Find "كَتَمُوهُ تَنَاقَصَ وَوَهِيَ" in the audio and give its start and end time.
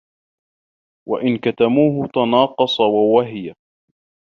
1.37-3.55